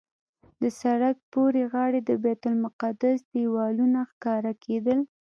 [0.61, 4.99] د سړک پورې غاړې د بیت المقدس دیوالونه ښکاره کېدل.